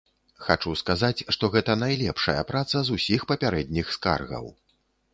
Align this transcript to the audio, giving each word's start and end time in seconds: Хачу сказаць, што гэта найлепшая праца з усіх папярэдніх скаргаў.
Хачу 0.45 0.71
сказаць, 0.81 1.25
што 1.37 1.51
гэта 1.57 1.77
найлепшая 1.83 2.37
праца 2.55 2.77
з 2.91 2.99
усіх 2.99 3.31
папярэдніх 3.33 3.97
скаргаў. 4.01 4.55